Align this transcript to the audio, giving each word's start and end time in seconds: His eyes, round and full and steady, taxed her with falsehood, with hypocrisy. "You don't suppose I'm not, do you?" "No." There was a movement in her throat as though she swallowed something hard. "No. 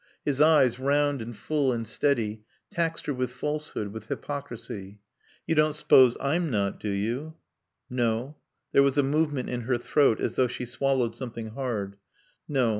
His 0.25 0.41
eyes, 0.41 0.79
round 0.79 1.21
and 1.21 1.37
full 1.37 1.71
and 1.71 1.85
steady, 1.87 2.41
taxed 2.71 3.05
her 3.05 3.13
with 3.13 3.29
falsehood, 3.31 3.89
with 3.89 4.07
hypocrisy. 4.07 4.99
"You 5.45 5.53
don't 5.53 5.75
suppose 5.75 6.17
I'm 6.19 6.49
not, 6.49 6.79
do 6.79 6.89
you?" 6.89 7.35
"No." 7.87 8.37
There 8.71 8.81
was 8.81 8.97
a 8.97 9.03
movement 9.03 9.51
in 9.51 9.61
her 9.61 9.77
throat 9.77 10.19
as 10.19 10.33
though 10.33 10.47
she 10.47 10.65
swallowed 10.65 11.13
something 11.15 11.49
hard. 11.51 11.97
"No. 12.47 12.69